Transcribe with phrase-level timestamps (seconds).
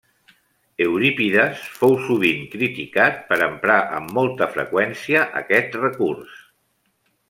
[0.85, 6.39] Eurípides fou sovint criticat per emprar amb molta freqüència aquest recurs.